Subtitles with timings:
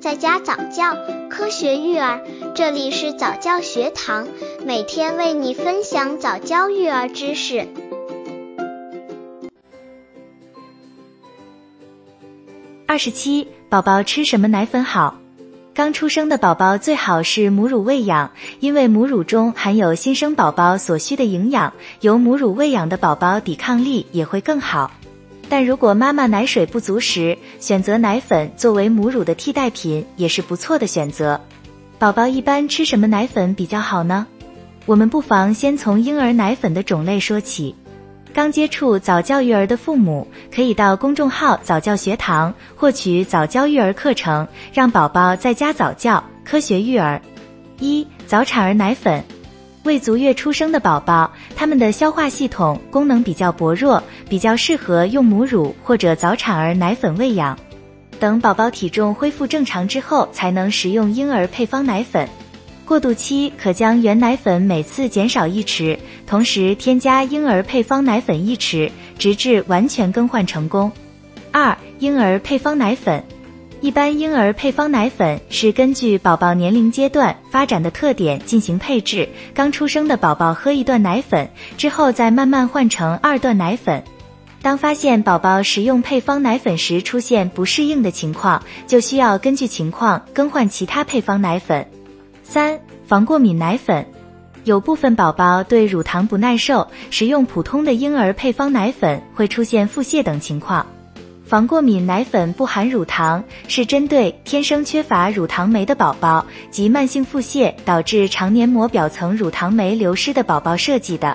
[0.00, 0.96] 在家早教，
[1.28, 2.20] 科学育儿，
[2.54, 4.28] 这里是早教学堂，
[4.64, 7.66] 每天为你分享早教育儿知识。
[12.86, 15.18] 二十七，宝宝吃什么奶粉好？
[15.74, 18.30] 刚出生的宝宝最好是母乳喂养，
[18.60, 21.72] 因为母乳中含有新生宝宝所需的营养，
[22.02, 24.92] 由母乳喂养的宝宝抵抗力也会更好。
[25.48, 31.40] 但如果妈妈奶水不足时，选择奶粉作为母乳的替代品也是不错的选择。
[31.98, 34.26] 宝宝一般吃什么奶粉比较好呢？
[34.84, 37.74] 我们不妨先从婴儿奶粉的种类说起。
[38.34, 47.20] 刚接触早教育儿的父母，可以到公众号早教学堂获取早教育儿课程，让宝宝在家早教，科学育儿。
[47.80, 49.24] 一、早产儿奶粉。
[49.84, 57.58] 未足月出生的宝宝，他们的消化系统功能比较薄弱，比较适合用母乳或者早产儿奶粉喂养。
[58.20, 62.28] 等宝宝体重恢复正常之后，才能食用婴儿配方奶粉。
[62.84, 70.90] 过渡期可将原奶粉每次减少一匙，同时添加婴儿配方奶粉一匙，直至完全更换成功。
[71.52, 73.22] 二、婴儿配方奶粉。
[73.80, 79.28] 一般婴儿配方奶粉是根据宝宝年龄阶段发展的特点进行配置。
[79.54, 84.02] 刚出生的宝宝喝一段奶粉之后，再慢慢换成二段奶粉。
[84.60, 91.86] 当发现宝宝食用配方奶粉时出现不适应的情况，就需要根据情况更换其他配方奶粉。
[92.42, 94.04] 三、防过敏奶粉，
[94.64, 100.84] 有部分宝宝对乳糖不耐受，食用普通的婴儿配方奶粉会出现腹泻等情况。
[101.48, 111.34] 防过敏奶粉不含乳糖，是针对天生缺乏乳糖酶的宝宝及慢性腹泻导致肠黏膜表层乳糖酶流失的宝宝设计的。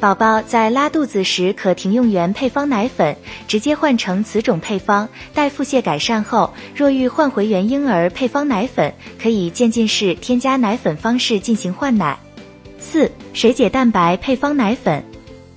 [0.00, 3.14] 宝宝在拉肚子时可停用原配方奶粉，
[3.46, 5.06] 直接换成此种配方。
[5.34, 8.90] 待腹泻改善后，若欲换回原婴儿配方奶粉，
[9.22, 12.18] 可以渐进式添加奶粉方式进行换奶。
[12.78, 15.04] 四、水解蛋白配方奶粉。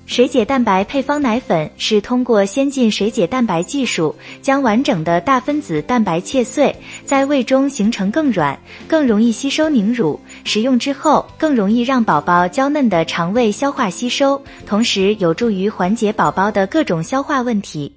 [0.05, 6.73] 水解蛋白配方奶粉是通过先进水解蛋白技术，将完整的大分子蛋白切碎，
[7.03, 8.57] 在胃中形成更软、
[8.87, 10.19] 更容易吸收凝乳。
[10.43, 17.91] 食用之后更容易让宝宝娇嫩的肠胃消化吸收，同时有助于缓解宝宝的各种消化问题。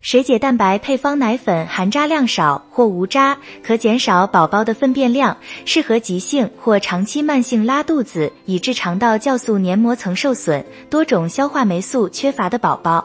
[0.00, 13.04] 水解蛋白配方奶粉含渣量少或无渣，可减少宝宝的粪便量，适合急性或长期慢性拉肚子以致肠道酵素黏膜层受损、多种消化酶素缺乏的宝宝。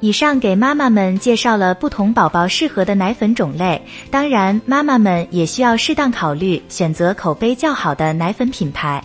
[0.00, 3.80] 以上给妈妈们介绍了不同宝宝适合的奶粉种类，
[4.10, 9.02] 当然妈妈们也需要适当考虑选择口碑较好的奶粉品牌。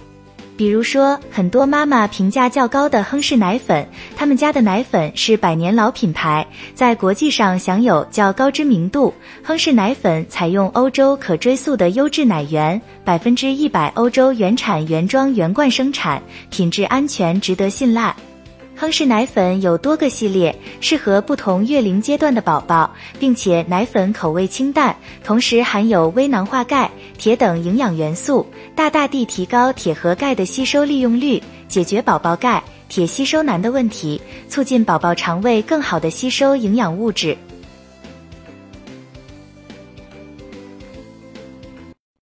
[0.62, 3.84] 比如说，很多妈妈评价较高的亨氏奶粉，
[4.16, 6.46] 他们家的奶粉是百年老品牌，
[6.76, 9.12] 在国际上享有较高知名度。
[9.44, 18.16] 亨氏奶粉采用欧洲可追溯的优质奶源，百分之一百欧洲原产原装原罐生产，品质安全，值得信赖。
[18.82, 28.44] 亨氏奶粉有多个系列，适合不同月龄阶段的宝宝，并且奶粉口味清淡，同时含有微囊化钙、铁等营养元素，
[28.76, 34.20] 大大地提高铁和钙的吸收利用率，解决宝宝钙、铁吸收难的问题，
[34.50, 37.38] 促进宝宝肠胃更好的吸收营养物质。